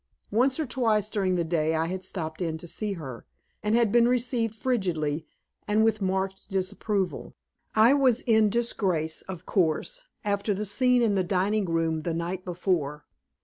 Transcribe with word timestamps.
Once 0.31 0.59
or 0.59 0.65
twice 0.65 1.07
during 1.09 1.35
the 1.35 1.43
day 1.43 1.75
I 1.75 1.85
had 1.85 2.03
stopped 2.03 2.41
in 2.41 2.57
to 2.57 2.67
see 2.67 2.93
her, 2.93 3.27
and 3.61 3.75
had 3.75 3.91
been 3.91 4.07
received 4.07 4.55
frigidly 4.55 5.27
and 5.67 5.83
with 5.83 6.01
marked 6.01 6.49
disapproval. 6.49 7.35
I 7.75 7.93
was 7.93 8.21
in 8.21 8.49
disgrace, 8.49 9.21
of 9.21 9.45
course, 9.45 10.05
after 10.25 10.55
the 10.55 10.65
scene 10.65 11.03
in 11.03 11.13
the 11.13 11.23
dining 11.23 11.65
room 11.65 12.01
the 12.01 12.15
night 12.15 12.43
before. 12.43 13.05